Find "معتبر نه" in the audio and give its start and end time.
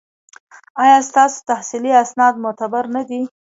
2.43-3.01